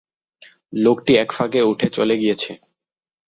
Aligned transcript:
লোকটি 0.75 1.11
এক 1.17 1.29
ফাঁকে 1.33 1.59
উঠে 1.63 1.87
চলে 1.97 2.15
গিয়েছে। 2.17 2.51